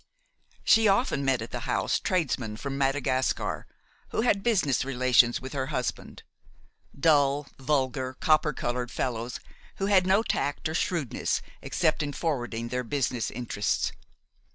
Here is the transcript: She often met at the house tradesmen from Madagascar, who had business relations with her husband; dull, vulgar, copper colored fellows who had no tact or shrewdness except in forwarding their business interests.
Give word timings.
She 0.63 0.87
often 0.87 1.23
met 1.23 1.43
at 1.43 1.51
the 1.51 1.59
house 1.69 1.99
tradesmen 1.99 2.57
from 2.57 2.75
Madagascar, 2.75 3.67
who 4.09 4.21
had 4.21 4.41
business 4.41 4.83
relations 4.83 5.39
with 5.39 5.53
her 5.53 5.67
husband; 5.67 6.23
dull, 6.99 7.47
vulgar, 7.59 8.15
copper 8.15 8.51
colored 8.51 8.89
fellows 8.89 9.39
who 9.75 9.85
had 9.85 10.07
no 10.07 10.23
tact 10.23 10.67
or 10.67 10.73
shrewdness 10.73 11.43
except 11.61 12.01
in 12.01 12.13
forwarding 12.13 12.69
their 12.69 12.83
business 12.83 13.29
interests. 13.29 13.91